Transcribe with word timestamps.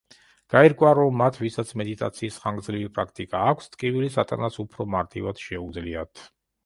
გაირკვა, 0.51 0.93
რომ 0.99 1.19
მათ, 1.21 1.35
ვისაც 1.43 1.73
მედიტაციის 1.81 2.39
ხანგრძლივი 2.45 2.89
პრაქტიკა 2.95 3.43
აქვს, 3.51 3.69
ტკივილის 3.75 4.17
ატანაც 4.25 4.59
უფრო 4.65 4.89
მარტივად 4.97 5.45
შეუძლიათ. 5.51 6.25